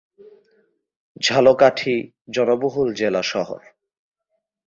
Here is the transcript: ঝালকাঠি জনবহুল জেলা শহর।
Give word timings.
ঝালকাঠি 1.21 1.95
জনবহুল 2.29 2.93
জেলা 2.93 3.21
শহর। 3.21 3.61